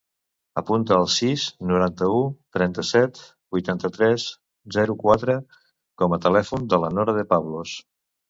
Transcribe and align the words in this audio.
Apunta 0.59 0.95
el 1.01 1.03
sis, 1.15 1.43
noranta-u, 1.71 2.21
trenta-set, 2.57 3.19
vuitanta-tres, 3.57 4.25
zero, 4.79 4.97
quatre 5.05 5.37
com 6.03 6.15
a 6.17 6.19
telèfon 6.27 6.67
de 6.73 6.81
la 6.85 6.93
Nora 6.97 7.15
De 7.19 7.27
Pablos. 7.35 7.77